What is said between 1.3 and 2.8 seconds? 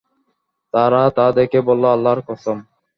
দেখে বলল, আল্লাহর কসম!